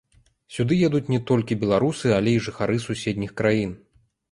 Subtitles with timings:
[0.53, 3.79] Сюды едуць не толькі беларусы, але і жыхары суседніх краін.